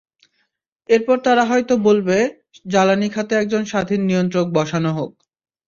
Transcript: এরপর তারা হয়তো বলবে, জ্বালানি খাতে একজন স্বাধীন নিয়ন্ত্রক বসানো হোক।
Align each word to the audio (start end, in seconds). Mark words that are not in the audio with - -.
এরপর 0.89 1.17
তারা 1.19 1.43
হয়তো 1.45 1.73
বলবে, 1.87 2.17
জ্বালানি 2.65 3.07
খাতে 3.09 3.33
একজন 3.37 3.63
স্বাধীন 3.71 4.01
নিয়ন্ত্রক 4.09 4.47
বসানো 4.57 4.91
হোক। 4.97 5.11